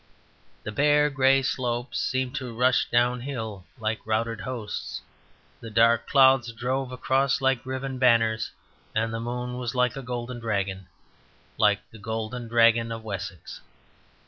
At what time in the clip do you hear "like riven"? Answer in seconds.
7.39-7.99